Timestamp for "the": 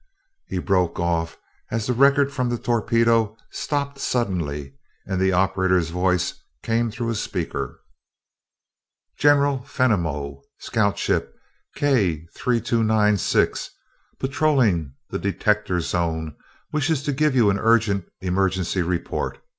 1.85-1.93, 2.49-2.57, 5.21-5.31, 15.11-15.19